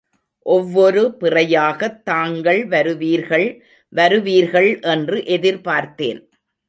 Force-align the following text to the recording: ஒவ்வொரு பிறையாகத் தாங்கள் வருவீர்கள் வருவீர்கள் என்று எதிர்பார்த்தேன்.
ஒவ்வொரு 0.45 1.17
பிறையாகத் 1.19 2.01
தாங்கள் 2.03 2.67
வருவீர்கள் 2.67 3.59
வருவீர்கள் 3.95 4.81
என்று 4.81 5.17
எதிர்பார்த்தேன். 5.27 6.29